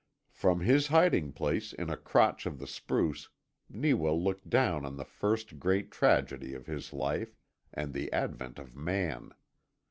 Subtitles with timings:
[0.31, 3.29] From his hiding place in a crotch of the spruce
[3.69, 7.37] Neewa looked down on the first great tragedy of his life,
[7.71, 9.29] and the advent of man.